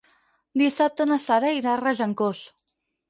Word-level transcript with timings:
Dissabte 0.61 1.07
na 1.11 1.19
Sara 1.25 1.53
irà 1.59 1.73
a 1.75 1.79
Regencós. 1.83 2.43